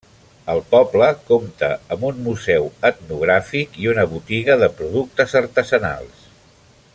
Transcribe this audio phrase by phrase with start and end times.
[0.51, 6.27] El poble compta amb un Museu Etnogràfic i una botiga de productes artesanals.